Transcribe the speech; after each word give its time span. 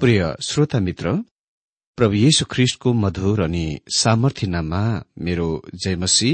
प्रिय 0.00 0.20
श्रोता 0.42 0.78
मित्र 0.80 1.12
प्रभु 1.98 2.14
येशु 2.14 2.44
ख्रिष्टको 2.50 2.92
मधुर 2.92 3.40
अनि 3.42 3.64
सामर्थ्य 3.96 4.46
नाममा 4.46 4.80
मेरो 5.24 5.46
जयमसी। 5.74 6.32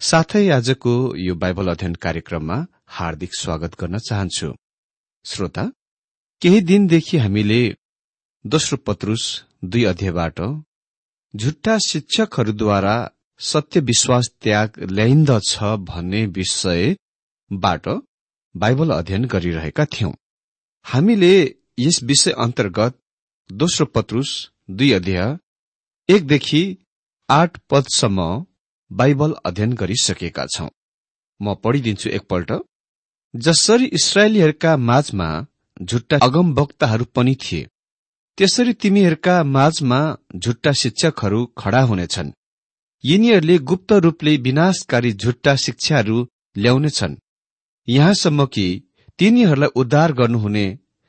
साथै 0.00 0.42
आजको 0.50 0.94
यो 1.16 1.34
बाइबल 1.34 1.68
अध्ययन 1.68 1.94
कार्यक्रममा 1.94 2.58
हार्दिक 2.96 3.34
स्वागत 3.34 3.80
गर्न 3.80 3.98
चाहन्छु। 3.98 4.52
श्रोता 5.24 5.64
केही 6.42 6.60
दिनदेखि 6.60 7.16
हामीले 7.18 7.62
दोस्रो 8.44 8.76
पत्रुस 8.86 9.24
दुई 9.64 9.84
अध्यायबाट 9.84 10.40
झुट्टा 11.34 11.78
शिक्षकहरूद्वारा 11.86 12.96
सत्य 13.40 13.80
विश्वास 13.80 14.30
त्याग 14.42 14.82
ल्याइन्दछ 14.92 15.58
भन्ने 15.88 16.26
विषयबाट 16.38 17.88
बाइबल 18.54 18.90
अध्ययन 18.90 19.24
गरिरहेका 19.24 19.84
थियौं। 19.84 20.12
हामीले 20.86 21.36
यस 21.78 22.02
विषय 22.02 22.30
अन्तर्गत 22.30 22.94
दोस्रो 23.52 23.86
पत्रुस 23.86 24.30
दुई 24.70 24.90
अध्याय 24.92 25.36
एकदेखि 26.08 26.76
आठ 27.28 27.58
पदसम्म 27.70 28.46
बाइबल 28.90 29.34
अध्ययन 29.44 29.72
गरिसकेका 29.72 30.46
छौं। 30.46 30.68
म 31.40 31.54
पढिदिन्छु 31.54 32.10
एकपल्ट। 32.10 32.52
जसरी 33.34 33.86
इसरायलीहरूका 33.98 34.76
माझमा 34.76 35.28
झुट्टा 35.82 36.18
अगमवक्ताहरू 36.22 37.04
पनि 37.04 37.34
थिए 37.34 37.68
त्यसरी 38.38 38.72
तिमीहरूका 38.72 39.42
माझमा 39.42 40.00
झुट्टा 40.36 40.72
शिक्षकहरू 40.72 41.44
खड़ा 41.58 41.82
हुनेछन्। 41.82 42.32
यिनीहरूले 43.04 43.58
गुप्त 43.58 43.92
रूपले 43.92 44.36
विनाशकारी 44.36 45.12
झुट्टा 45.12 45.56
शिक्षाहरू 45.56 46.26
ल्याउनेछन्। 46.56 47.16
यहाँसम्म 47.88 48.46
कि 48.46 48.66
तिनीहरूलाई 49.18 49.68
उद्धार 49.74 50.12
गर्नुहुने 50.12 50.66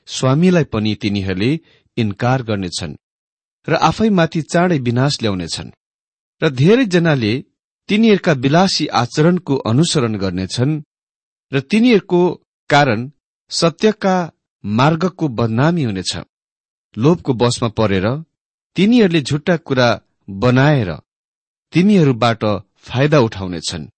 स्वामीलाई 0.07 0.65
पनि 0.73 0.93
तिनीहरूले 1.01 1.51
इन्कार 1.97 2.39
गर्नेछन् 2.49 2.99
र 3.67 3.73
आफैमाथि 3.89 4.41
चाँडै 4.51 4.77
विनाश 4.87 5.13
ल्याउनेछन् 5.21 5.75
र 6.41 6.49
धेरैजनाले 6.59 7.33
तिनीहरूका 7.89 8.33
विलासी 8.43 8.85
आचरणको 9.01 9.55
अनुसरण 9.71 10.13
गर्नेछन् 10.17 10.81
र 11.51 11.59
तिनीहरूको 11.71 12.21
कारण 12.69 12.99
सत्यका 13.51 14.15
मार्गको 14.63 15.27
बदनामी 15.39 15.83
हुनेछ। 15.83 16.13
लोभको 16.97 17.33
बसमा 17.33 17.69
परेर 17.79 18.05
तिनीहरूले 18.75 19.21
झुट्टा 19.21 19.55
कुरा 19.57 19.89
बनाएर 20.27 20.89
तिनीहरूबाट 21.73 22.43
फाइदा 22.87 23.19
उठाउनेछन्। 23.19 23.89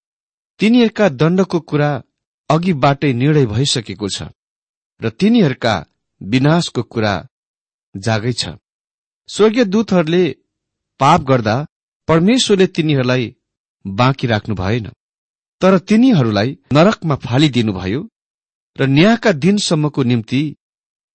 तिनीहरूका 0.60 1.06
दण्डको 1.22 1.60
कुरा 1.70 1.89
अघिबाटै 2.50 3.12
निर्णय 3.13 3.46
भइसकेको 3.46 4.08
छ 4.16 4.18
र 5.01 5.10
तिनीहरूका 5.20 5.74
विनाशको 6.22 6.84
कुरा 6.84 7.14
जागै 7.96 8.34
छ। 8.34 8.56
स्वर्गीय 9.30 9.66
दूतहरूले 9.66 10.24
पाप 11.00 11.22
गर्दा 11.22 11.56
परमेश्वरले 12.08 12.68
तिनीहरूलाई 12.68 13.36
बाँकी 13.88 14.28
राख्नु 14.28 14.56
भएन। 14.56 14.88
तर 15.62 15.78
तिनीहरूलाई 15.80 16.58
नरकमा 16.74 17.16
फालिदिनुभयो 17.16 18.02
र 18.76 18.88
न्यायका 18.88 19.32
दिनसम्मको 19.44 20.04
निम्ति 20.04 20.42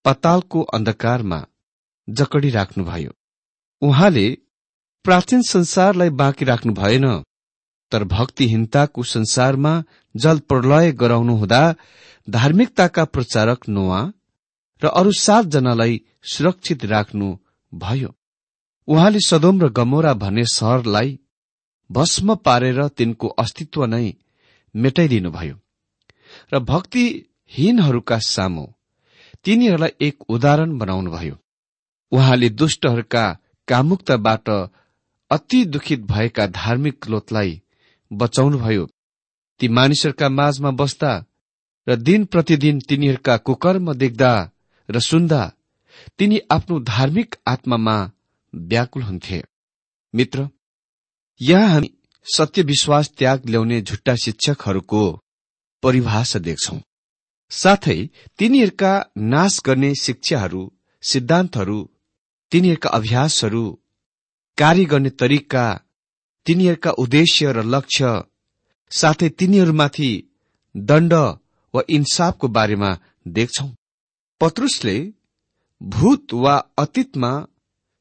पतालको 0.06 0.62
अन्धकारमा 0.76 1.40
जकडी 2.08 2.50
राख्नुभयो। 2.50 3.12
उहाँले 3.82 4.28
प्राचीन 5.06 5.42
संसारलाई 5.42 6.10
बाँकी 6.10 6.46
राख्नु 6.46 6.74
भएन 6.74 7.06
तर 7.92 8.04
भक्तिहीनताको 8.04 9.04
संसारमा 9.04 9.74
जल 10.16 10.40
प्रलय 10.40 10.92
गराउनु 10.92 11.36
हुँदा 11.36 11.64
धार्मिकताका 12.28 13.06
प्रचारक 13.06 13.68
नोआ 13.70 14.02
र 14.84 14.88
अरू 14.90 15.12
सातजनालाई 15.12 16.02
सुरक्षित 16.24 16.86
राख्नु 16.86 17.38
भयो। 17.74 18.16
उहाँले 18.88 19.20
सदोम 19.20 19.62
र 19.62 19.70
गमोरा 19.70 20.14
भन्ने 20.14 20.46
सहरलाई 20.46 21.20
भस्म 21.90 22.36
पारेर 22.36 22.88
तिनको 22.88 23.28
अस्तित्व 23.38 23.86
नै 23.86 24.06
मेटाइदिनुभयो 24.76 25.56
र 26.54 26.60
भक्तिहीनहरूका 26.60 28.18
सामु 28.26 28.66
तिनीहरूलाई 29.46 29.92
एक 30.08 30.30
उदाहरण 30.30 30.78
बनाउनुभयो 30.78 31.36
उहाँले 32.12 32.50
दुष्टहरूका 32.50 33.26
कामुक्ताबाट 33.68 34.50
अति 35.32 35.64
दुखित 35.66 36.02
भएका 36.06 36.48
धार्मिक 36.48 37.08
लोतलाई 37.10 37.62
बचाउनुभयो 38.12 38.86
ती 39.60 39.68
मानिसहरूका 39.68 40.30
माझमा 40.30 40.72
बस्दा 40.72 41.12
र 41.88 41.96
दिन 42.00 42.26
प्रतिदिन 42.26 42.80
तिनीहरूका 42.80 43.38
कुकर्म 43.38 43.94
देख्दा 43.94 44.32
र 44.90 45.00
सुन्दा 45.00 45.42
तिनी 46.20 46.40
आफ्नो 46.52 46.80
धार्मिक 46.80 47.36
आत्मामा 47.48 47.98
व्याकुल 48.54 49.04
हुन्थे। 49.04 49.42
मित्र 50.14 50.48
यहाँ 51.42 51.70
हामी 51.70 51.90
सत्य 52.26 52.62
विश्वास 52.62 53.10
त्याग 53.10 53.50
ल्याउने 53.50 53.82
झुट्टा 53.82 54.16
शिक्षकहरूको 54.16 55.04
परिभाषा 55.84 56.40
देख्छौ। 56.40 56.78
साथै 57.52 57.98
तिनीहरूका 58.40 58.92
नाश 59.18 59.60
गर्ने 59.66 59.94
शिक्षाहरू 59.96 60.62
सिद्धान्तहरू 61.04 61.80
तिनीहरूका 62.52 62.90
अभ्यासहरू 62.90 63.66
कार्य 64.58 64.86
गर्ने 64.86 65.10
तरिका 65.10 65.66
तिनीहरूका 66.46 66.92
उद्देश्य 67.04 67.52
र 67.52 67.64
लक्ष्य 67.66 68.24
साथै 68.92 69.30
तिनीहरूमाथि 69.30 70.12
दण्ड 70.76 71.14
वा 71.74 71.82
इन्साफको 71.90 72.48
बारेमा 72.48 72.92
देख्छौ। 73.28 73.68
पत्रुसले 74.40 75.14
भूत 75.84 76.34
वा 76.34 76.56
अतीतमा 76.78 77.48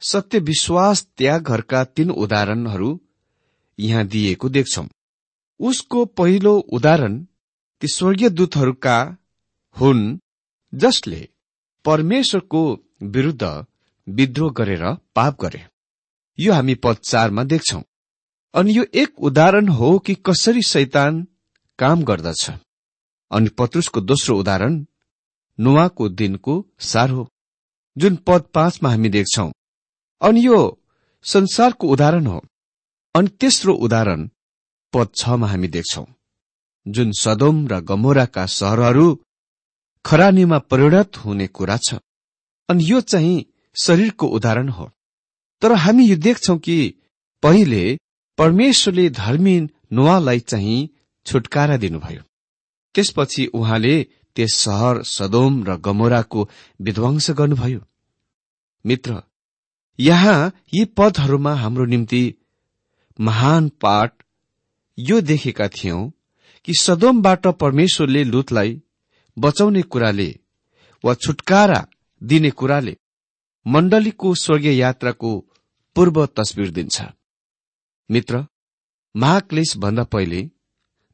सत्य 0.01 0.39
विश्वास 0.39 1.09
त्यागहरूका 1.17 1.85
तीन 1.85 2.11
उदाहरणहरू 2.11 3.01
यहाँ 3.79 4.07
दिएको 4.07 4.49
देख्छौ। 4.49 4.85
उसको 5.61 6.05
पहिलो 6.05 6.59
उदाहरण 6.59 7.27
ती 7.81 7.89
स्वर्गीय 7.89 8.31
दूतहरूका 8.31 9.17
हुन् 9.81 10.19
जसले 10.75 11.29
परमेश्वरको 11.85 12.62
विरूद्ध 13.03 13.67
विद्रोह 14.09 14.53
गरेर 14.53 14.95
पाप 15.15 15.41
गरे। 15.41 15.67
यो 16.39 16.53
हामी 16.53 16.75
पद 16.75 16.97
चारमा 16.97 17.45
देख्छौ। 17.45 17.83
अनि 18.55 18.79
यो 18.79 18.85
एक 18.95 19.21
उदाहरण 19.21 19.69
हो 19.69 19.99
कि 19.99 20.15
कसरी 20.15 20.62
शैतान 20.62 21.27
काम 21.79 22.03
गर्दछ। 22.03 22.51
अनि 23.31 23.49
पत्रुसको 23.49 24.01
दोस्रो 24.01 24.41
उदाहरण 24.41 24.87
नुवाको 25.64 26.09
दिनको 26.19 26.54
सार 26.90 27.11
हो 27.11 27.28
जुन 27.97 28.16
पद 28.26 28.42
पाँचमा 28.54 28.90
हामी 28.90 29.09
देख्छौ। 29.09 29.50
अनि 30.21 30.47
यो 30.47 30.59
संसारको 31.25 31.88
उदाहरण 31.88 32.26
हो 32.26 32.38
अनि 33.14 33.28
तेस्रो 33.40 33.75
उदाहरण 33.87 34.28
पद 34.92 35.09
छमा 35.14 35.47
हामी 35.47 35.69
देख्छौ 35.69 36.04
जुन 36.87 37.12
सदोम 37.12 37.66
र 37.69 37.81
गमोराका 37.81 38.45
सहरहरू 38.47 39.07
खरानीमा 40.04 40.59
परिणत 40.71 41.16
हुने 41.16 41.47
कुरा 41.57 41.76
छ। 41.76 41.95
अनि 42.69 42.85
यो 42.90 43.00
चाहिँ 43.00 43.45
शरीरको 43.76 44.26
उदाहरण 44.37 44.69
हो। 44.69 44.90
तर 45.62 45.73
हामी 45.73 46.04
यो 46.07 46.16
देख्छौ 46.16 46.57
कि 46.59 46.76
पहिले 47.42 47.83
परमेश्वरले 48.38 49.09
धर्मी 49.11 49.57
नुवालाई 49.92 50.40
चाहिँ 50.40 50.88
छुटकारा 51.26 51.76
दिनुभयो। 51.76 52.23
त्यसपछि 52.95 53.47
उहाँले 53.54 53.95
त्यस 54.37 54.55
सहर 54.55 55.03
सदोम 55.07 55.62
र 55.65 55.77
गमोराको 55.79 56.49
विध्वंस 56.81 57.31
गर्नुभयो। 57.31 57.81
मित्र 58.85 59.23
यहाँ 59.99 60.53
यी 60.75 60.85
पदहरूमा 60.97 61.55
हाम्रो 61.55 61.85
निम्ति 61.85 62.23
महान 63.19 63.69
पाठ 63.83 64.12
यो 64.99 65.21
देखेका 65.23 65.69
थियौं 65.69 66.01
कि 66.65 66.73
सदोमबाट 66.81 67.47
परमेश्वरले 67.61 68.23
लुतलाई 68.25 68.81
बचाउने 69.37 69.83
कुराले 69.83 70.29
वा 71.05 71.15
छुटकारा 71.15 71.87
दिने 72.23 72.51
कुराले 72.53 72.97
मण्डलीको 73.67 74.35
स्वर्गीय 74.35 74.79
यात्राको 74.79 75.33
पूर्व 75.97 76.25
तस्विर 76.37 76.71
दिन्छ। 76.71 77.03
मित्र 78.11 78.45
महाक्लेश 79.15 79.77
भन्दा 79.77 80.05
पहिले 80.05 80.41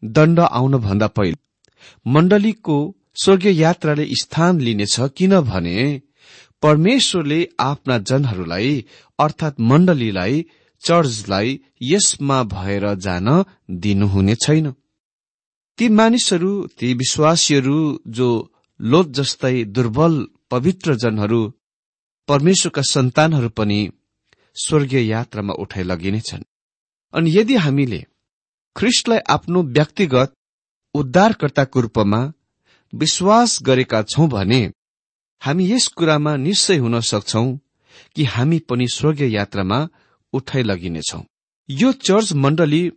दण्ड 0.02 0.40
आउन 0.40 0.76
भन्दा 0.78 1.06
पहिले 1.08 1.37
मण्डलीको 2.06 2.76
स्वर्गीय 3.18 3.60
यात्राले 3.60 4.06
स्थान 4.14 4.60
लिनेछ 4.60 4.96
किनभने 5.16 5.78
परमेश्वरले 6.62 7.40
आफ्ना 7.60 7.98
जनहरूलाई 7.98 8.84
अर्थात 9.18 9.60
मण्डलीलाई 9.60 10.44
चर्चलाई 10.82 11.60
यसमा 11.82 12.42
भएर 12.42 12.94
जान 12.94 13.28
दिनुहुने 13.70 14.34
छैन। 14.34 14.75
ती 15.78 15.88
मानिसहरू 15.88 16.52
ती 16.78 16.92
विश्वासीहरू 16.94 17.78
जो 18.08 18.28
लोत 18.80 19.10
जस्तै 19.10 19.64
दुर्बल 19.64 20.14
पवित्र 20.50 20.94
जनहरू 20.94 21.40
परमेश्वरका 22.28 22.82
सन्तानहरू 22.82 23.48
पनि 23.48 23.80
स्वर्गीय 24.56 25.06
यात्रामा 25.08 25.54
उठाइ 25.54 25.84
लगिनेछन् 25.84 26.48
अनि 27.14 27.37
यदि 27.38 27.54
हामीले 27.56 28.04
ख्रिस्टलाई 28.76 29.18
आफ्नो 29.28 29.62
व्यक्तिगत 29.62 30.32
उद्धारकर्ताको 30.94 31.80
रूपमा 31.80 32.20
विश्वास 32.92 33.59
गरेका 33.62 34.02
छौं 34.02 34.28
भने 34.28 34.61
हामी 35.42 35.71
यस 35.73 35.87
कुरामा 35.88 36.37
निश्चय 36.37 36.76
हुन 36.76 37.00
सक्छौ 37.00 37.45
कि 38.16 38.25
हामी 38.25 38.59
पनि 38.59 38.87
स्वर्गीय 38.88 39.35
यात्रामा 39.35 39.88
उठाइ 40.33 40.62
लगिनेछौ। 40.62 41.23
यो 41.68 41.92
चर्च 41.92 42.33
मण्डली 42.33 42.90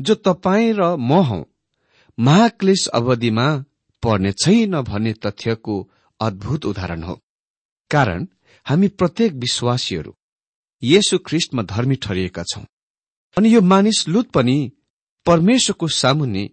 जो 0.00 0.14
तपाईँ 0.14 0.72
र 0.72 0.96
म 0.96 1.22
हौ 1.22 1.42
महाक्लेश 2.18 2.86
अवधिमा 2.88 3.46
पर्ने 4.02 4.32
छैन 4.32 4.80
भन्ने 4.82 5.12
तथ्यको 5.12 5.76
अद्भुत 6.20 6.64
उदाहरण 6.66 7.02
हो। 7.02 7.20
कारण 7.90 8.26
हामी 8.66 8.88
प्रत्येक 8.88 9.32
विश्वासीहरू 9.32 10.14
येशु 10.82 11.18
ख्रिस्टमा 11.18 11.62
धर्मी 11.62 11.96
ठरिएका 11.96 12.42
छौं। 12.42 12.64
अनि 13.36 13.54
यो 13.54 13.60
मानिस 13.60 14.08
लुत 14.08 14.30
पनि 14.30 14.72
परमेश्वरको 15.26 15.88
सामुन्ने 15.88 16.50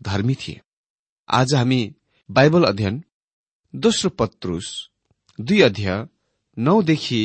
धर्मी 0.00 0.34
थिए। 0.34 0.60
आज 1.28 1.54
हामी 1.54 1.80
बाइबल 2.30 2.64
अध्ययन 2.64 3.04
दोस्रो 3.74 4.10
पत्रुस 4.10 4.66
दुई 5.38 5.60
अध्याय 5.60 6.04
नौदेखि 6.56 7.22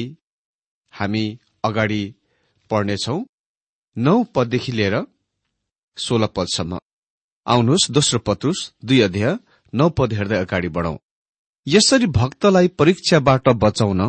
हामी 0.94 1.40
अगाडि 1.64 2.16
पढ्नेछौ। 2.70 3.18
नौ 3.98 4.24
पददेखि 4.24 4.72
लिएर 4.72 4.96
सोह्र 5.98 6.28
पदसम्म। 6.28 6.80
आउनुहोस् 7.48 7.92
दोस्रो 7.92 8.20
पत्रुस 8.20 8.74
दुई 8.86 9.00
अध्याय 9.02 9.38
नौ 9.74 9.90
पद 9.90 10.14
हेर्दै 10.14 10.38
अगाडि 10.38 10.70
बढौं। 10.70 10.96
यसरी 11.68 12.08
भक्तलाई 12.08 12.68
परीक्षाबाट 12.68 13.50
बचाउन 13.50 14.02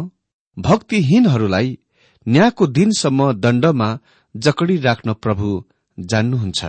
भक्तिहीनहरूलाई 0.58 1.78
न्यायको 2.26 2.66
दिनसम्म 2.66 3.32
दण्डमा 3.32 3.90
जकडी 4.36 4.76
राख्न 4.76 5.12
प्रभु 5.12 5.64
जान्नुहुन्छ। 5.98 6.64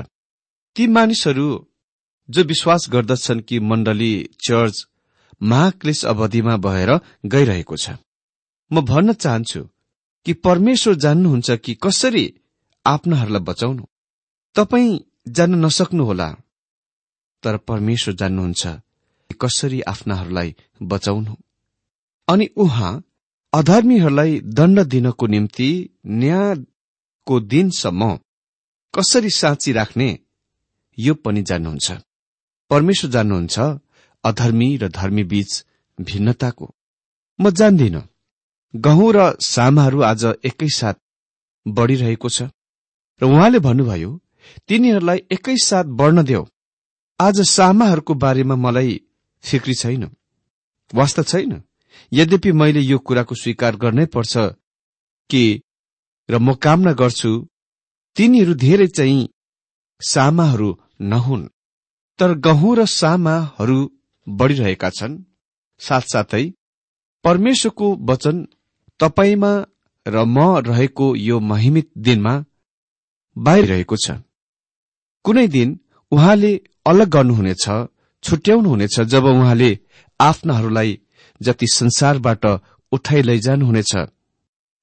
ती 0.75 0.87
मानिसहरू 0.87 1.47
जो 2.29 2.43
विश्वास 2.43 2.87
गर्दछन् 2.89 3.41
कि 3.41 3.59
मण्डली 3.59 4.29
चर्च 4.47 4.87
महाक्लेश 5.41 6.05
अवधिमा 6.05 6.57
भएर 6.57 6.99
गइरहेको 7.25 7.75
छ। 7.77 7.89
म 8.71 8.81
भन्न 8.81 9.13
चाहन्छु 9.13 9.69
कि 10.25 10.33
परमेश्वर 10.33 10.95
जान्नुहुन्छ 10.95 11.51
कि 11.51 11.73
कसरी 11.73 12.33
आफ्नाहरूलाई 12.85 13.41
बचाउनु। 13.41 13.83
तपाईँ 14.55 14.99
जान्न 15.27 15.65
नसक्नुहोला। 15.65 16.35
तर 17.43 17.57
परमेश्वर 17.57 18.13
जान्नुहुन्छ 18.13 18.67
कसरी 19.41 19.81
आफ्नाहरूलाई 19.81 20.55
बचाउनु। 20.81 21.35
अनि 22.27 22.45
उहाँ 22.57 23.03
अधर्मीहरूलाई 23.53 24.39
दण्ड 24.39 24.79
दिनको 24.79 25.27
निम्ति 25.27 25.89
न्यायको 26.07 27.39
दिनसम्म 27.39 28.19
कसरी 28.95 29.29
साँची 29.29 29.71
राख्ने 29.71 30.19
यो 30.99 31.13
पनि 31.13 31.41
जान्नुहुन्छ। 31.41 31.91
परमेश्वर 32.69 33.11
जान्नुहुन्छ 33.11 33.59
अधर्मी 34.23 34.77
र 34.77 34.87
धर्मी 34.89 35.23
बीच 35.23 35.65
भिन्नताको। 36.01 36.75
म 37.39 37.49
जान्दिन 37.49 38.01
गहुँ 38.75 39.13
र 39.13 39.35
सामाहरू 39.39 40.01
आज 40.01 40.25
एकैसाथ 40.45 40.93
बढ़िरहेको 41.67 42.29
छ। 42.29 42.41
र 43.21 43.25
उहाँले 43.25 43.59
भन्नुभयो 43.59 44.21
तिनीहरूलाई 44.67 45.17
एकैसाथ 45.31 45.83
बढ्न 45.83 46.23
देऊ। 46.23 46.45
आज 47.19 47.41
सामाहरूको 47.41 48.13
बारेमा 48.13 48.55
मलाई 48.55 49.01
फिक्री 49.43 49.73
छैन। 49.73 50.03
वास्ता 50.95 51.23
छैन। 51.23 51.61
यद्यपि 52.13 52.51
मैले 52.51 52.79
यो 52.79 52.97
कुराको 52.97 53.35
स्वीकार 53.35 53.75
गर्नै 53.75 54.05
पर्छ 54.05 54.37
कि 55.29 55.61
र 56.29 56.37
म 56.37 56.53
कामना 56.53 56.91
गर्छु 56.93 57.47
तिनीहरू 58.15 58.53
धेरै 58.53 58.87
चाहिँ 58.87 59.29
सामाहरू 60.01 60.69
नहुन्। 61.01 61.49
तर 62.19 62.33
गहुँ 62.39 62.75
र 62.75 62.85
सामाहरू 62.85 63.77
बढ़िरहेका 64.27 64.89
छन्। 64.89 65.17
साथसाथै 65.81 66.45
परमेश्वरको 67.25 67.87
वचन 68.09 68.35
तपाईँमा 68.99 69.51
र 70.05 70.23
म 70.25 70.37
रहेको 70.67 71.15
यो 71.17 71.39
महिमित 71.39 71.89
दिनमा 71.97 72.33
बाहिरहेको 73.37 73.95
छ। 73.95 74.11
कुनै 75.25 75.47
दिन 75.47 75.79
उहाँले 76.11 76.51
अलग 76.85 77.07
गर्नुहुनेछ 77.09 77.65
छुट्याउनुहुनेछ 78.23 78.99
जब 79.05 79.25
उहाँले 79.25 79.71
आफ्नाहरूलाई 80.19 80.99
जति 81.41 81.67
संसारबाट 81.67 82.45
उठाइ 82.91 83.21
लैजानुहुनेछ। 83.21 83.93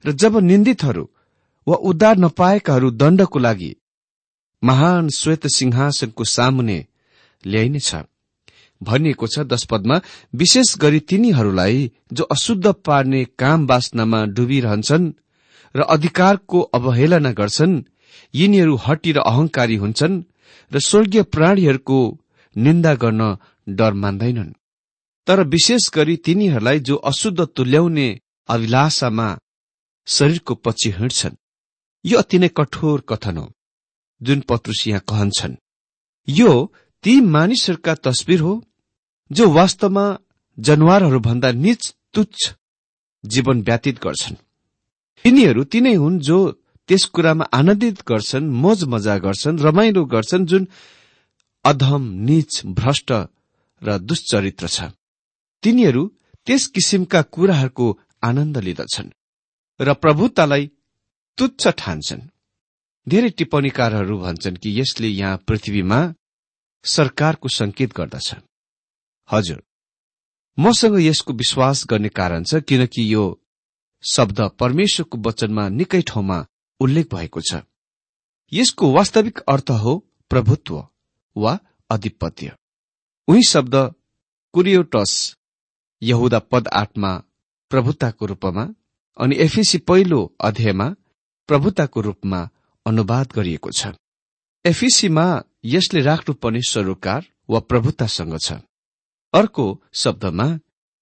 र 0.05 0.13
जब 0.13 0.37
निन्दितहरू 0.41 1.05
वा 1.67 1.77
उद्धार 1.83 2.17
नपाएकाहरू 2.19 2.91
दण्डको 2.93 3.39
लागि 3.39 3.71
महान 4.63 5.09
श्वेत 5.09 5.47
सिंहासनको 5.47 6.25
सामुने 6.25 6.79
ल्याइनेछ 7.47 7.95
भनिएको 8.81 9.27
छ 9.27 9.39
दश 9.51 9.65
पदमा 9.65 10.01
विशेष 10.35 10.77
गरी 10.79 11.01
तिनीहरूलाई 11.01 11.91
जो 12.13 12.25
अशुद्ध 12.35 12.73
पार्ने 12.87 13.25
काम 13.39 13.67
वासनामा 13.67 14.25
डुबिरहन्छन् 14.37 15.13
र 15.75 15.81
अधिकारको 15.95 16.61
अवहेलना 16.79 17.33
गर्छन् 17.33 17.83
यिनीहरू 18.35 18.75
हटी 18.87 19.13
र 19.13 19.19
अहंकारी 19.21 19.77
हुन्छन् 19.77 20.23
र 20.73 20.81
स्वर्गीय 20.81 21.23
प्राणीहरूको 21.35 21.99
निन्दा 22.57 22.95
गर्न 22.95 23.23
डर 23.69 23.93
मान्दैनन्। 23.93 24.53
तर 25.27 25.43
विशेष 25.47 25.91
गरी 25.95 26.17
तिनीहरूलाई 26.17 26.79
जो 26.81 26.97
अशुद्ध 27.11 27.41
तुल्याउने 27.57 28.09
अभिलाषामा 28.49 29.29
शरीरको 30.07 30.55
पछि 30.55 30.91
हिँड्छन्। 30.91 31.41
यो 32.05 32.19
अति 32.19 32.39
नै 32.39 32.49
कठोर 32.49 33.01
कथन 33.09 33.37
हो 33.37 33.47
जुन 34.21 34.41
पत्रुस 34.41 34.87
यहाँ 34.89 35.03
कहन्छन्। 35.09 35.57
यो 36.29 36.51
ती 37.05 37.21
मानिसहरूका 37.21 37.95
तस्विर 37.95 38.41
हो 38.41 38.53
जो 39.31 39.49
वास्तवमा 39.51 40.05
जनावरहरूभन्दा 40.59 41.51
निच 41.53 41.83
तुच्छ 42.15 42.53
जीवन 43.25 43.61
व्यतीत 43.63 43.99
गर्छन्। 43.99 44.37
तिनीहरू 45.25 45.65
तिनै 45.65 45.95
हुन् 45.95 46.19
जो 46.21 46.39
त्यस 46.89 47.05
कुरामा 47.05 47.45
आनन्दित 47.53 48.03
गर्छन् 48.09 48.53
मोज 48.63 48.85
मजा 48.85 49.17
गर्छन् 49.19 49.59
रमाइलो 49.59 50.05
गर्छन् 50.05 50.47
जुन 50.47 50.67
अधम 51.65 52.03
निच 52.25 52.63
भ्रष्ट 52.67 53.13
र 53.83 53.99
दुश्चरित्र 54.01 54.67
छ। 54.67 54.79
तिनीहरू 55.63 56.03
त्यस 56.47 56.67
किसिमका 56.67 57.23
कुराहरूको 57.35 57.87
आनन्द 58.23 58.57
लिँदछन् 58.59 59.15
र 59.81 59.95
प्रभुतालाई 59.95 60.71
तुच्छ 61.39 61.63
ठान्छन्। 61.69 62.29
धेरै 63.07 63.31
टिप्पणीकारहरू 63.31 64.19
भन्छन् 64.19 64.57
कि 64.57 64.79
यसले 64.81 65.09
यहाँ 65.09 65.43
पृथ्वीमा 65.49 66.01
सरकारको 66.85 67.49
संकेत 67.49 67.93
गर्दछ। 67.93 68.35
हजुर। 69.29 69.63
मसँग 70.59 70.99
यसको 71.01 71.33
विश्वास 71.33 71.85
गर्ने 71.91 72.09
कारण 72.11 72.45
छ 72.45 72.63
किनकि 72.63 73.13
यो 73.15 73.25
शब्द 74.05 74.41
परमेश्वरको 74.61 75.19
वचनमा 75.19 75.69
निकै 75.71 76.03
ठाउँमा 76.03 76.39
उल्लेख 76.81 77.15
भएको 77.15 77.41
छ। 77.41 77.63
यसको 78.53 78.91
वास्तविक 78.93 79.39
अर्थ 79.49 79.71
हो 79.83 79.93
प्रभुत्व 80.31 80.75
वा 81.37 81.59
अधिपत्य 81.91 82.53
उही 83.29 83.43
शब्द 83.49 83.75
कुरियोटस 84.55 85.13
यहुदा 86.03 86.39
पद 86.39 86.69
आठमा 86.69 87.11
प्रभुताको 87.71 88.27
रूपमा 88.27 88.65
अनि 89.17 89.37
एफिसी 89.37 89.79
पहिलो 89.79 90.21
अध्यायमा 90.41 90.89
प्रभुताको 91.49 92.01
रूपमा 92.01 92.41
अनुवाद 92.87 93.33
गरिएको 93.33 93.71
छ। 93.71 93.87
एफिसीमा 94.65 95.27
यसले 95.65 96.01
राख्नुपर्ने 96.01 96.61
सरोकार 96.63 97.27
वा 97.51 97.61
प्रभुतासँग 97.61 98.39
छ। 98.39 98.53
अर्को 99.35 99.67
शब्दमा 99.95 100.47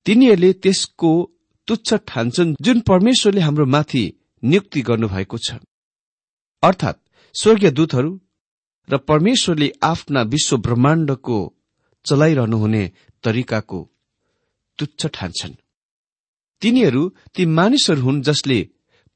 तिनीहरूले 0.07 0.53
त्यसको 0.53 1.13
तुच्छ 1.69 1.95
ठान्छन् 2.09 2.55
जुन 2.61 2.81
परमेश्वरले 2.81 3.41
हाम्रो 3.41 3.67
माथि 3.67 4.05
नियुक्ति 4.43 4.81
गर्नुभएको 4.83 5.39
छ। 5.39 5.55
अर्थात् 6.63 6.99
स्वर्गीय 7.35 7.71
दूतहरू 7.71 8.21
र 8.89 8.97
परमेश्वरले 8.99 9.73
आफ्ना 9.83 10.23
विश्व 10.23 10.57
ब्रह्माण्डको 10.57 11.39
चलाइरहनुहुने 12.07 12.85
तरिकाको 13.25 13.81
तुच्छ 14.79 15.07
ठान्छन्। 15.07 15.55
तिनीहरू 16.63 17.03
ती 17.35 17.47
मानिसहरू 17.47 18.03
हुन् 18.03 18.23
जसले 18.23 18.59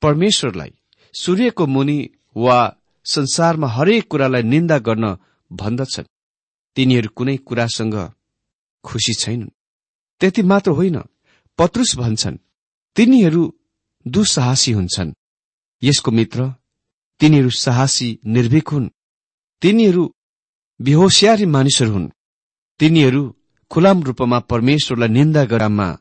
परमेश्वरलाई 0.02 0.72
सूर्यको 1.14 1.66
मुनि 1.66 1.98
वा 2.36 2.58
संसारमा 3.06 3.68
हरेक 3.68 4.08
कुरालाई 4.10 4.42
निन्दा 4.42 4.78
गर्न 4.78 5.04
भन्दछन्। 5.52 6.04
तिनीहरू 6.76 7.08
कुनै 7.08 7.36
कुरासँग 7.36 8.12
खुसी 8.84 9.14
छैनन्। 9.14 9.54
त्यति 10.20 10.42
मात्र 10.42 10.70
होइन 10.70 10.98
पत्रुस 11.58 11.96
भन्छन् 11.96 12.36
तिनीहरू 12.96 13.42
दुस्साहसी 14.06 14.72
हुन्छन्। 14.72 15.14
यसको 15.82 16.10
मित्र 16.10 16.54
तिनीहरू 17.20 17.50
साहसी 17.50 18.18
निर्भीक 18.26 18.68
हुन्। 18.68 18.90
तिनीहरू 19.62 20.14
बेहोसियारी 20.80 21.46
मानिसहरू 21.46 21.92
हुन्। 21.92 22.12
तिनीहरू 22.78 23.36
खुलाम 23.70 24.02
रूपमा 24.02 24.38
परमेश्वरलाई 24.40 25.08
निन्दा 25.08 25.44
गरामा 25.44 25.98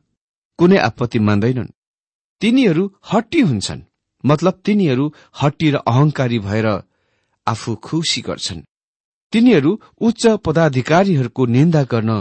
कुनै 0.58 0.78
आपत्ति 0.78 1.20
मान्दैनन्। 1.20 1.74
तिनीहरू 2.42 2.84
हट्टी 3.14 3.40
हुन्छन् 3.40 3.82
मतलब 4.26 4.62
तिनीहरू 4.66 5.14
हट्टी 5.42 5.72
र 5.72 5.76
अहंकारी 5.76 6.40
भएर 6.40 6.68
आफू 7.48 7.76
खुसी 7.76 8.22
गर्छन्। 8.22 8.62
तिनीहरू 9.36 9.72
उच्च 10.02 10.24
पदाधिकारीहरूको 10.46 11.46
निन्दा 11.46 11.84
गर्न 11.84 12.12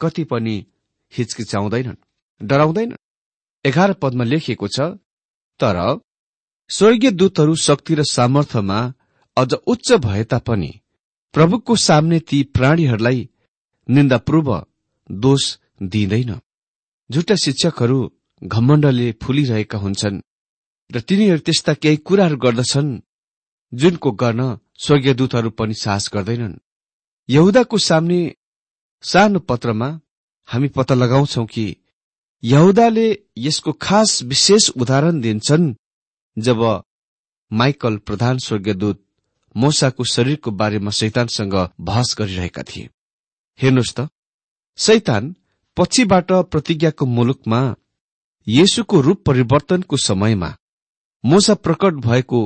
कति 0.00 0.24
पनि 0.24 0.54
हिचकिचाउँदैनन् 1.12 1.96
डराउँदैनन्। 2.40 3.00
एघार 3.64 3.92
पदमा 3.92 4.24
लेखिएको 4.24 4.68
छ 4.68 4.80
तर 5.60 5.78
स्वर्गीय 6.70 7.10
दूतहरू 7.10 7.54
शक्ति 7.56 7.94
र 7.94 8.02
सामर्थ्यमा 8.10 8.78
अझ 9.36 9.52
उच्च 9.66 9.92
भए 9.98 10.24
तापनि 10.24 10.70
प्रभुको 11.34 11.76
सामने 11.76 12.18
ती 12.20 12.42
प्राणीहरूलाई 12.54 13.28
निन्दापूर्व 13.88 14.48
दोष 15.10 15.44
दिँदैन 15.82 16.32
झुटा 17.10 17.34
शिक्षकहरू 17.34 18.00
घमण्डले 18.42 19.12
फुलिरहेका 19.22 19.78
हुन्छन् 19.78 20.22
र 20.90 21.00
तिनीहरू 21.00 21.38
त्यस्ता 21.38 21.74
केही 21.74 21.96
कुराहरू 22.06 22.36
गर्दछन् 22.36 22.90
जुनको 23.72 24.10
गर्न 24.12 24.42
स्वर्गीय 24.80 25.14
दूतहरू 25.14 25.50
पनि 25.50 25.74
साहस 25.74 26.10
गर्दैनन्। 26.14 26.54
यहुदाको 27.28 27.78
सामने 27.78 28.20
सानो 29.04 29.38
पत्रमा 29.40 29.88
हामी 30.48 30.68
पत्ता 30.68 30.94
लगाउँछौ 30.94 31.44
कि 31.44 31.76
यहुदाले 32.42 33.06
यसको 33.38 33.72
खास 33.72 34.22
विशेष 34.22 34.70
उदाहरण 34.70 35.20
दिन्छन् 35.20 35.74
जब 36.36 36.60
माइकल 37.50 37.96
प्रधान 37.96 38.38
स्वर्गीयदूत 38.38 39.04
मोसाको 39.56 40.04
शरीरको 40.04 40.50
बारेमा 40.50 40.90
शैतानसँग 40.90 41.54
बहस 41.80 42.14
गरिरहेका 42.18 42.62
थिए। 42.62 42.88
हेर्नुहोस् 43.58 43.94
त 43.96 44.08
शैतान 44.78 45.34
पछिबाट 45.76 46.32
प्रतिज्ञाको 46.52 47.06
मुलुकमा 47.06 47.60
येशुको 48.46 49.00
रूप 49.00 49.24
परिवर्तनको 49.24 49.96
समयमा 49.96 50.56
मोसा 51.24 51.54
प्रकट 51.54 51.94
भएको 52.06 52.40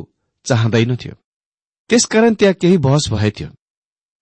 चाहँदैनथ्यो। 0.47 1.15
त्यसकारण 1.91 2.35
त्यहाँ 2.35 2.55
केही 2.61 2.77
बहस 2.87 3.09
भएथ्यो 3.11 3.49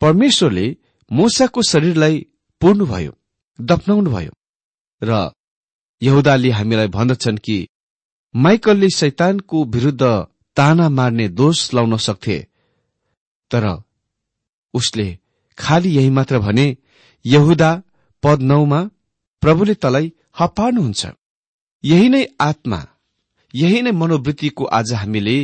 परमेश्वरले 0.03 0.67
मोसाको 1.11 1.63
शरीरलाई 1.63 2.19
पुर्नुभयो 2.61 3.13
दफनाउनुभयो 3.59 4.33
र 5.03 5.31
यहुदाले 6.03 6.51
हामीलाई 6.51 6.89
भन्दछन् 6.97 7.39
कि 7.39 7.57
माइकलले 8.35 8.89
शैतानको 8.97 9.65
विरूद्ध 9.65 10.03
ताना 10.57 10.89
मार्ने 10.89 11.29
दोष 11.41 11.59
लाउन 11.75 11.97
सक्थे 11.97 12.39
तर 13.51 13.67
उसले 14.75 15.07
खालि 15.59 15.97
यही 15.97 16.11
मात्र 16.11 16.39
भने 16.39 16.67
यहुदा 17.25 17.71
पद 18.23 18.43
नौमा 18.43 18.81
प्रभुले 19.43 19.75
तलाई 19.75 20.13
हपार्नुहुन्छ 20.39 21.07
यही 21.85 22.09
नै 22.09 22.25
आत्मा 22.41 22.81
यही 23.55 23.83
नै 23.83 23.93
मनोवृत्तिको 23.93 24.65
आज 24.79 24.93
हामीले 24.93 25.37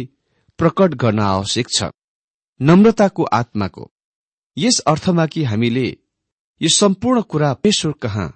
प्रकट 0.59 0.95
गर्न 0.95 1.21
आवश्यक 1.21 1.69
छ। 1.79 1.91
नम्रताको 2.61 3.23
आत्माको। 3.33 3.91
यस 4.57 4.79
अर्थमा 4.87 5.27
कि 5.27 5.43
हामीले 5.45 5.87
यो 6.61 6.69
सम्पूर्ण 6.69 7.23
कुरा 7.23 7.53
पेश्वर 7.55 7.93
कहाँ 7.93 8.29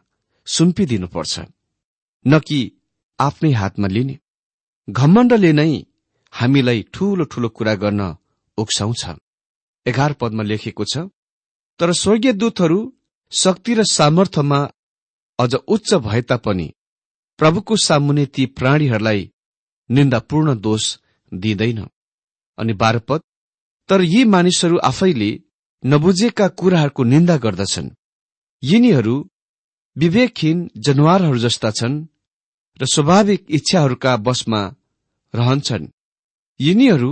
सुम्पिदिनुपर्छ 0.47 1.41
न 2.27 2.39
कि 2.39 2.61
आफ्नै 3.19 3.53
हातमा 3.53 3.89
लिने। 3.89 4.19
घमण्डले 4.89 5.53
नै 5.53 5.73
हामीलाई 6.33 6.83
ठूलो 6.95 7.25
ठूलो 7.25 7.49
कुरा 7.49 7.75
गर्न 7.75 8.17
उक्साउँछ। 8.59 9.05
एघार 9.87 10.13
पदमा 10.13 10.43
लेखेको 10.43 10.85
छ 10.85 10.99
तर 11.81 11.93
स्वर्गीय 11.93 12.33
दूतहरू 12.33 12.79
शक्ति 13.33 13.75
र 13.75 13.85
सामर्थ्यमा 13.85 14.61
अझ 15.39 15.55
उच्च 15.55 15.95
भए 15.95 16.23
तापनि 16.23 16.73
प्रभुको 17.39 17.77
सामुने 17.77 18.27
ती 18.27 18.47
प्राणीहरूलाई 18.47 19.31
निन्दापूर्ण 19.91 20.59
दोष 20.61 20.85
दिँदैन 21.33 21.87
अनि 22.59 22.73
बाह्र 22.73 22.99
पद 22.99 23.23
तर 23.89 24.01
यी 24.05 24.25
मानिसहरू 24.25 24.77
आफैले 24.79 25.31
नबुझेका 25.85 26.47
कुराहरूको 26.49 27.03
निन्दा 27.05 27.37
गर्दछन्। 27.37 27.89
यिनीहरू 28.63 29.15
विवेकहीन 29.97 30.59
जनावरहरू 30.77 31.39
जस्ता 31.39 31.71
छन् 31.71 31.97
र 32.81 32.87
स्वाभाविक 32.87 33.41
इच्छाहरूका 33.51 34.13
बसमा 34.17 34.63
रहन्छन्। 35.35 35.91
यिनीहरू 36.61 37.11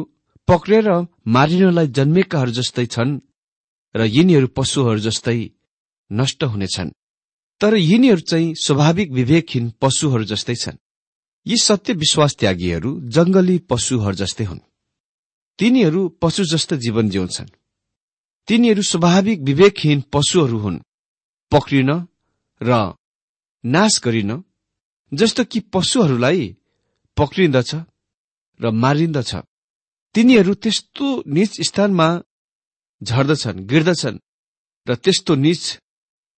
पक्रेर 0.49 0.89
मारिनलाई 1.27 1.87
जन्मेकाहरू 1.87 2.51
जस्तै 2.51 2.87
छन् 2.87 3.13
र 3.95 4.01
यिनीहरू 4.07 4.47
पशुहरू 4.57 5.01
जस्तै 5.01 5.41
नष्ट 6.11 6.41
हुनेछन्। 6.45 6.91
तर 7.61 7.73
यिनीहरू 7.77 8.21
चाहिँ 8.21 8.55
स्वाभाविक 8.55 9.09
विवेकहीन 9.11 9.65
पशुहरू 9.81 10.25
जस्तै 10.25 10.55
छन्। 10.55 10.83
यी 11.47 11.57
सत्य 11.57 11.93
विश्वास 11.93 12.37
त्यागीहरू 12.37 12.91
जंगली 13.11 13.57
पशुहरू 13.71 14.17
जस्तै 14.17 14.45
हुन्। 14.45 14.61
तिनीहरू 15.61 16.09
पशु 16.09 16.45
जस्तो 16.45 16.77
जीवन 16.77 17.09
जिउँछन्। 17.11 17.49
तिनीहरू 18.49 18.83
स्वाभाविक 18.83 19.41
विवेकहीन 19.41 20.01
पशुहरू 20.13 20.59
हुन्। 20.59 20.79
पक्रिन 21.53 21.91
र 22.61 22.95
नाश 23.65 24.01
गरिन 24.05 24.33
जस्तो 25.13 25.45
कि 25.45 25.61
पशुहरूलाई 25.61 26.57
पक्रिन्दछ 27.17 27.75
र 28.61 28.71
मारिन्दछ। 28.71 29.35
तिनीहरू 30.15 30.55
त्यस्तो 30.55 31.07
निच 31.27 31.53
स्थानमा 31.61 32.09
झर्दछन् 33.03 33.67
गिर्दछन् 33.67 34.19
र 34.87 34.95
त्यस्तो 34.95 35.35
निच 35.35 35.63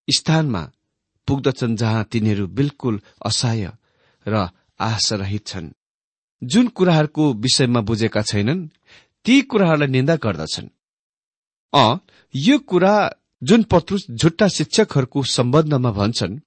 स्थानमा 0.07 0.63
पुग्दछन् 1.27 1.75
जहाँ 1.75 2.03
तिनीहरू 2.03 2.47
बिल्कुल 2.47 3.01
असहाय 3.25 3.63
र 4.25 4.34
आशारहित 4.79 5.47
छन्। 5.47 5.69
जुन 6.43 6.67
कुराहरूको 6.67 7.34
विषयमा 7.34 7.81
बुझेका 7.81 8.21
छैनन् 8.21 8.67
ती 9.25 9.41
कुराहरूलाई 9.41 9.88
निन्दा 9.88 10.15
गर्दछन्। 10.15 10.69
अ 11.73 11.97
यो 12.36 12.60
कुरा 12.60 12.93
जुन 13.43 13.63
पत्रुस 13.63 14.05
झुट्टा 14.12 14.47
शिक्षकहरूको 14.47 15.23
सम्बन्धमा 15.23 15.91
भन्छन् 15.91 16.39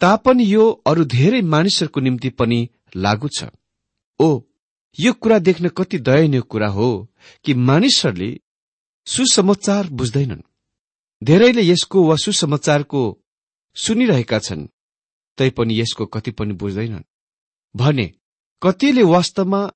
तापनि 0.00 0.52
यो 0.54 0.70
अरू 0.86 1.04
धेरै 1.04 1.40
मानिसहरूको 1.42 2.00
निम्ति 2.00 2.30
पनि 2.30 2.68
लागू 2.96 3.28
छ। 3.28 3.44
ओ 4.20 4.40
यो 4.98 5.12
कुरा 5.12 5.38
देख्न 5.38 5.68
कति 5.68 5.98
दयनीय 5.98 6.40
कुरा 6.40 6.68
हो 6.68 7.08
कि 7.44 7.54
मानिसहरूले 7.54 8.30
सुसमाचार 9.06 9.88
बुझ्दैनन्। 9.88 10.42
धेरैले 11.22 11.62
यसको 11.62 12.04
वा 12.06 12.16
सुसमाचारको 12.16 13.02
सुनिरहेका 13.76 14.38
छन् 14.38 14.66
तैपनि 15.38 15.80
यसको 15.80 16.06
कति 16.06 16.30
पनि 16.30 16.54
बुझ्दैनन्। 16.54 17.04
भने 17.74 18.06
कतिले 18.62 19.02
वास्तवमा 19.02 19.70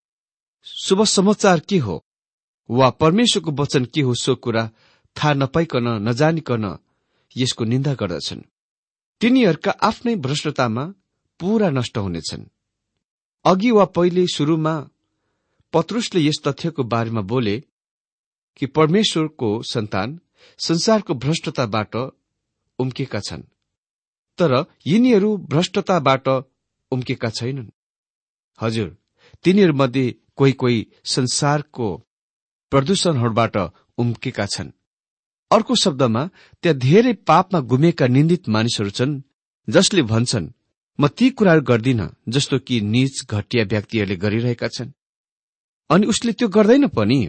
शुभ 0.66 1.04
समाचार 1.04 1.60
के 1.60 1.78
हो? 1.78 2.03
वा 2.70 2.88
परमेश्वरको 2.90 3.50
वचन 3.52 3.84
के 3.84 4.00
हो 4.00 4.14
सो 4.14 4.34
कुरा 4.34 4.70
थाहा 5.16 5.32
नपाइकन 5.34 5.86
नजानिकन 6.08 6.64
यसको 7.36 7.64
निन्दा 7.64 7.94
गर्दछन्। 7.94 8.40
तिनीहरूका 9.20 9.70
आफ्नै 9.82 10.14
भ्रष्टतामा 10.16 10.84
पूरा 11.40 11.70
नष्ट 11.70 11.98
हुनेछन्। 11.98 12.44
अघि 13.44 13.70
वा 13.70 13.84
पहिले 13.84 14.26
सुरुमा 14.26 14.74
पत्रुसले 15.72 16.20
यस 16.20 16.38
तथ्यको 16.44 16.82
बारेमा 16.84 17.20
बोले 17.20 17.56
कि 18.56 18.66
परमेश्वरको 18.66 19.50
सन्तान 19.62 20.18
संसारको 20.58 21.14
भ्रष्टताबाट 21.14 21.96
उम्केका 22.78 23.20
छन् 23.20 23.42
तर 24.38 24.52
यिनीहरू 24.86 25.36
भ्रष्टताबाट 25.50 26.28
उम्केका 26.92 27.30
छैनन्। 27.30 27.70
हजुर 28.60 28.88
तिनीहरूमध्ये 29.44 30.14
कोही 30.36 30.52
कोही 30.52 30.86
संसारको 31.04 31.88
प्रदूषणहरूबाट 32.72 33.56
उम्केका 33.98 34.46
छन्। 34.46 34.70
अर्को 35.50 35.74
शब्दमा 35.74 36.22
त्यहाँ 36.62 36.78
धेरै 36.78 37.12
पापमा 37.28 37.60
गुमेका 37.70 38.06
निन्दित 38.06 38.48
मानिसहरू 38.48 38.90
छन् 38.90 39.20
जसले 39.68 40.02
भन्छन् 40.02 40.52
म 40.98 41.08
ती 41.08 41.30
कुराहरू 41.30 41.62
गर्दिन 41.62 42.00
जस्तो 42.28 42.58
कि 42.58 42.80
निज 42.80 43.14
घटिया 43.30 43.64
व्यक्तिहरूले 43.64 44.16
गरिरहेका 44.16 44.68
छन्। 44.68 44.92
अनि 45.90 46.06
उसले 46.06 46.32
त्यो 46.32 46.48
गर्दैन 46.48 46.86
पनि। 46.88 47.20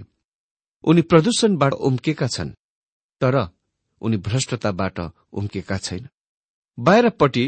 उनी 0.84 1.02
प्रदूषणबाट 1.02 1.74
उम्केका 1.74 2.28
छन् 2.28 2.52
तर 3.22 3.36
उनी 4.02 4.18
भ्रष्टताबाट 4.18 5.00
उम्केका 5.34 5.78
छैन 5.78 6.08
बाहिरपट्टि 6.78 7.46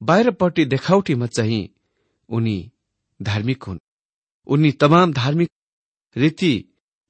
बाहिरपट्टि 0.00 0.64
देखाउटीमा 0.64 1.26
चाहिँ 1.26 1.68
उनी 2.28 2.56
धार्मिक 3.20 3.62
हुन्। 3.62 3.78
उनी 4.46 4.70
तमाम 4.72 5.12
धार्मिक 5.12 5.50
रीति 6.16 6.52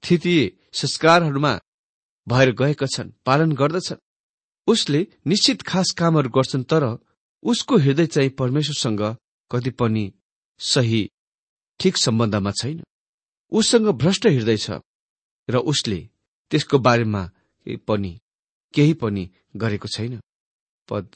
थिति 0.03 0.37
संस्कारहरूमा 0.73 1.59
भएर 2.27 2.51
गएका 2.55 2.87
छन् 2.87 3.11
पालन 3.27 3.53
गर्दछन्। 3.53 4.03
उसले 4.69 5.07
निश्चित 5.27 5.63
खास 5.63 5.91
कामहरू 5.99 6.31
गर्छन् 6.31 6.65
तर 6.65 6.85
उसको 7.43 7.77
हृदय 7.79 8.07
चाहिँ 8.07 8.31
परमेश्वरसँग 8.39 9.03
कति 9.51 9.71
पनि 9.71 10.05
सही 10.61 11.03
ठिक 11.81 11.97
सम्बन्धमा 11.97 12.51
छैन। 12.53 12.83
उसँग 13.53 13.89
भ्रष्ट 13.93 14.27
हृदय 14.27 14.57
छ 14.57 14.81
र 15.49 15.57
उसले 15.67 16.01
त्यसको 16.51 16.79
बारेमा 16.79 17.23
पनि 17.89 18.19
केही 18.75 18.95
पनि 18.95 19.29
गरेको 19.57 19.89
छैन। 19.89 20.21
पद 20.89 21.09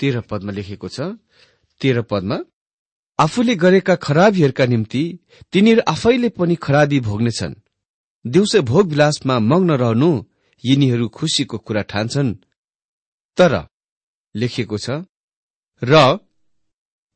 तेह्र 0.00 0.20
पदमा 0.30 0.52
लेखेको 0.52 0.88
छ 0.88 1.00
तेह्र 1.80 2.02
पदमा 2.02 2.38
आफूले 3.18 3.54
गरेका 3.56 3.94
खराबीहरूका 3.96 4.64
निम्ति 4.66 5.02
तिनीहरू 5.52 5.82
आफैले 5.88 6.28
पनि 6.28 6.54
खराबी 6.56 7.00
भोग्नेछन्। 7.00 7.54
दिउँसो 8.26 8.60
भोग 8.62 8.84
विलासमा 8.88 9.38
मग्न 9.40 9.70
रहनु 9.82 10.10
यिनीहरू 10.64 11.08
खुसीको 11.08 11.58
कुरा 11.58 11.82
ठान्छन्। 11.82 12.34
तर 13.38 13.52
लेखिएको 14.34 14.78
छ 14.78 14.88
र 15.82 16.18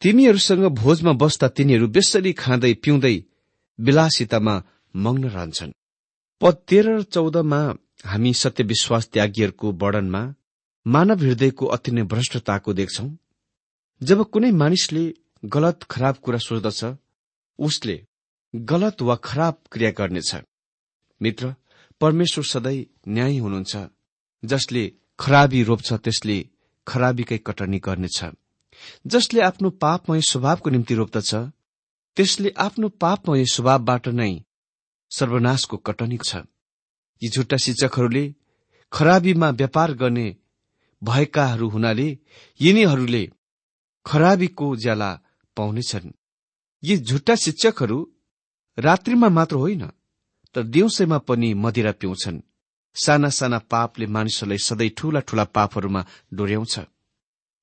तिमीहरूसँग 0.03 0.65
भोजमा 0.75 1.13
बस्दा 1.13 1.49
तिनीहरू 1.49 1.87
बेसरी 1.89 2.33
खाँदै 2.33 2.73
पिउँदै 2.75 3.17
विलासितामा 3.79 4.55
मग्न 4.95 5.25
रहन्छन्। 5.29 5.73
पद 6.41 6.55
तेह्र 6.69 6.89
र 6.99 7.03
चौधमा 7.05 7.61
हामी 8.05 8.33
सत्य 8.35 8.65
विश्वास 8.65 9.09
त्यागीहरूको 9.13 9.73
वर्णनमा 9.73 10.23
मानव 10.87 11.19
हृदयको 11.21 11.67
अति 11.67 11.91
नै 11.93 12.03
भ्रष्टताको 12.03 12.73
देख्छौ। 12.73 13.09
जब 14.01 14.19
कुनै 14.33 14.51
मानिसले 14.53 15.05
गलत 15.45 15.79
खराब 15.91 16.17
कुरा 16.17 16.39
सोच्दछ 16.39 16.81
उसले 17.59 17.97
गलत 18.55 19.03
वा 19.03 19.15
खराब 19.25 19.55
क्रिया 19.73 19.91
गर्नेछ। 19.91 20.31
मित्र 21.21 21.55
परमेश्वर 22.01 22.45
सधैँ 22.45 22.85
न्याय 23.09 23.39
हुनुहुन्छ 23.39 23.77
जसले 24.43 24.83
खराबी 25.19 25.63
रोप्छ 25.63 25.93
त्यसले 25.95 26.39
खराबीकै 26.87 27.39
कटनी 27.39 27.79
गर्नेछ। 27.79 28.19
जसले 29.07 29.41
आफ्नो 29.41 29.71
पापमय 29.83 30.21
स्वभावको 30.21 30.71
निम्ति 30.71 30.95
रोप्दछ 30.95 31.35
त्यसले 32.17 32.51
आफ्नो 32.57 32.89
पापमय 33.03 33.45
स्वभावबाट 33.45 34.09
नै 34.09 34.33
सर्वनाशको 35.11 35.77
कटनी 35.77 36.19
छ 36.25 36.37
यी 37.23 37.29
झुट्टा 37.29 37.57
शिक्षकहरूले 37.57 38.25
खराबीमा 38.93 39.49
व्यापार 39.51 39.93
गर्ने 39.93 40.29
भएकाहरू 41.03 41.69
हुनाले 41.69 42.09
यिनीहरूले 42.61 43.25
खराबीको 44.07 44.67
ज्याला 44.77 45.11
पाउनेछन्। 45.57 46.11
यी 46.83 46.97
झुट्टा 46.99 47.35
शिक्षकहरू 47.35 47.99
रात्रिमा 48.79 49.29
मात्र 49.29 49.57
होइन 49.57 49.83
तर 50.55 50.63
दिउँसैमा 50.65 51.19
पनि 51.19 51.53
मदिरा 51.55 51.93
पिउँछन्। 51.93 52.41
साना 52.97 53.29
साना 53.31 53.59
पापले 53.71 54.07
मानिसहरूलाई 54.07 54.59
सधैँ 54.59 54.91
ठूला 54.97 55.21
ठूला 55.21 55.45
पापहरूमा 55.47 56.05
डोर्याउँछ। 56.35 56.79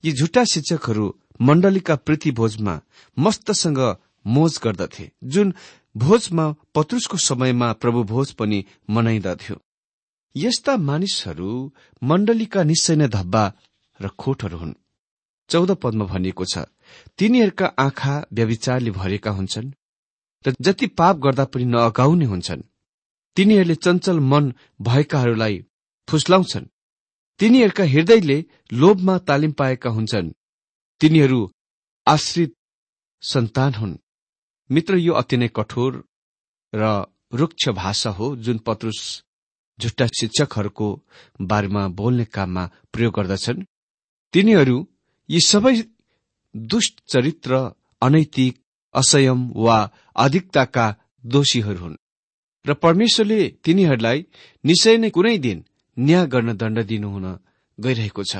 यी 0.03 0.11
झुट्टा 0.11 0.43
शिक्षकहरू 0.43 1.05
मण्डलीका 1.41 1.95
प्रीति 1.97 2.31
भोजमा 2.31 2.79
मस्तसँग 3.17 3.79
मोज 4.25 4.59
गर्दथे। 4.63 5.11
जुन 5.23 5.53
भोजमा 5.95 6.45
पत्रुसको 6.75 7.17
समयमा 7.17 7.71
प्रभु 7.73 8.03
भोज 8.03 8.31
पनि 8.31 8.63
मनाइदथ्यो। 8.89 9.55
यस्ता 10.35 10.77
मानिसहरू 10.77 11.51
मण्डलीका 12.01 12.63
निश्चय 12.63 12.95
नै 12.95 13.07
धब्बा 13.07 13.43
र 13.99 14.07
खोटहरू 14.07 14.57
हुन्। 14.57 14.73
चौध 15.49 15.71
पदमा 15.71 16.05
भनिएको 16.05 16.45
छ 16.45 16.65
तिनीहरूका 17.17 17.65
आँखा 17.79 18.15
व्यविचारले 18.33 18.91
भरेका 18.91 19.31
हुन्छन् 19.31 19.71
र 20.45 20.53
जति 20.61 20.87
पाप 20.87 21.15
गर्दा 21.17 21.45
पनि 21.45 21.65
नअगाउने 21.65 22.25
हुन्छन्। 22.25 22.61
तिनीहरूले 23.37 23.75
चञ्चल 23.75 24.19
मन 24.19 24.53
भएकाहरूलाई 24.81 25.55
फुस्लाउँछन्। 26.07 26.65
तिनीहरूका 27.39 27.83
हृदयले 27.83 28.37
लोभमा 28.73 29.17
तालिम 29.17 29.51
पाएका 29.51 29.89
हुन्छन्। 29.89 30.31
तिनीहरू 31.01 31.39
आश्रित 32.07 32.55
सन्तान 33.21 33.73
हुन्। 33.73 33.97
मित्र 34.69 34.97
यो 34.97 35.13
अति 35.13 35.37
नै 35.37 35.47
कठोर 35.47 36.03
र 36.73 37.05
रुक्ष 37.33 37.69
भाषा 37.69 38.09
हो 38.09 38.35
जुन 38.35 38.57
पत्रुस 38.57 39.01
झुट्टा 39.79 40.07
शिक्षकहरूको 40.07 40.87
बारेमा 41.41 41.87
बोल्ने 41.87 42.25
काममा 42.25 42.63
प्रयोग 42.93 43.13
गर्दछन्। 43.13 43.65
तिनीहरू 44.33 44.77
यी 45.29 45.39
सबै 45.39 45.75
दुष्ट 46.55 46.95
चरित्र 47.07 47.51
अनैतिक 48.01 48.53
असंयम 48.95 49.39
वा 49.55 49.77
अधिकताका 50.15 50.95
दोषीहरू 51.25 51.79
हुन्। 51.79 51.95
र 52.67 52.73
परमेश्वरले 52.83 53.41
तिनीहरूलाई 53.63 54.19
निश्चय 54.63 54.97
नै 54.97 55.09
कुनै 55.15 55.37
दिन 55.45 55.57
न्याय 55.97 56.25
गर्न 56.33 56.49
दण्ड 56.61 56.77
दिनुहुन 56.91 57.25
गइरहेको 57.77 58.23
छ। 58.23 58.33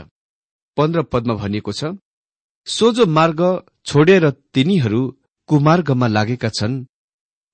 पन्ध्र 0.78 1.02
पदमा 1.12 1.34
भनिएको 1.42 1.72
छ 1.80 1.82
सोझो 2.68 3.06
मार्ग 3.18 3.42
छोडेर 3.86 4.24
तिनीहरू 4.54 5.02
कुमार्गमा 5.50 6.08
लागेका 6.08 6.50
छन् 6.58 6.84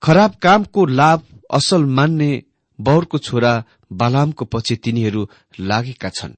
खराब 0.02 0.32
कामको 0.44 0.82
लाभ 1.00 1.20
असल 1.54 1.82
मान्ने 1.98 2.32
बौरको 2.80 3.18
छोरा 3.18 3.54
बालामको 3.92 4.44
पछि 4.46 4.76
तिनीहरू 4.84 5.22
लागेका 5.62 6.10
छन्। 6.10 6.34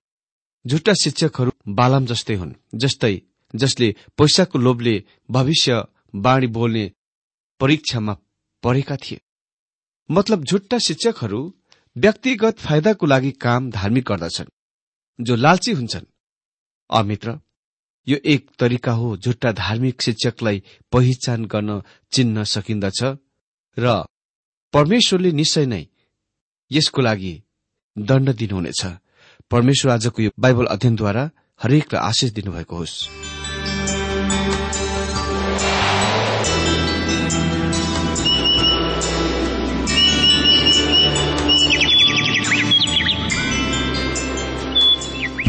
झुट्टा 0.65 0.93
शिक्षकहरू 1.04 1.52
बालाम 1.74 2.06
जस्तै 2.06 2.36
हुन् 2.36 2.54
जस्तै 2.76 3.15
जसले 3.54 3.88
पैसाको 4.17 4.58
लोभले 4.60 4.95
भविष्य 5.32 5.84
बाणी 6.15 6.48
बोल्ने 6.48 6.86
परीक्षामा 7.60 8.13
परेका 8.63 8.95
थिए। 8.95 9.21
मतलब 10.09 10.43
झुट्टा 10.43 10.77
शिक्षकहरू 10.77 11.41
व्यक्तिगत 11.95 12.59
फाइदाको 12.59 13.05
लागि 13.05 13.31
काम 13.41 13.69
धार्मिक 13.71 14.03
गर्दछन् 14.03 14.53
जो 15.19 15.35
लालची 15.35 15.71
हुन्छन्। 15.71 16.05
अमित्र 16.89 17.39
यो 18.07 18.17
एक 18.25 18.49
तरिका 18.59 18.91
हो 18.91 19.15
झुट्टा 19.17 19.51
धार्मिक 19.51 20.01
शिक्षकलाई 20.01 20.61
पहिचान 20.91 21.45
गर्न 21.45 21.81
चिन्न 22.13 22.43
सकिन्दछ 22.43 23.03
र 23.77 24.03
परमेश्वरले 24.73 25.31
निश्चय 25.31 25.65
नै 25.65 25.83
यसको 26.71 27.01
लागि 27.01 27.33
दण्ड 27.97 28.29
दिनुहुनेछ। 28.35 28.85
परमेश्वर 29.51 29.91
आजको 29.91 30.21
यो 30.21 30.31
बाइबल 30.39 30.65
अध्ययनद्वारा 30.65 31.29
हरेकलाई 31.61 32.01
आशिष 32.09 32.31
दिनुभएको 32.31 32.75
होस्। 32.75 32.95